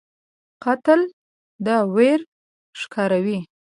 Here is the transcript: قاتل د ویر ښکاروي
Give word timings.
قاتل 0.63 1.01
د 1.65 1.67
ویر 1.95 2.21
ښکاروي 2.79 3.39